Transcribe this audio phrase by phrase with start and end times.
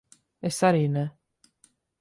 [0.49, 1.05] Es arī ne.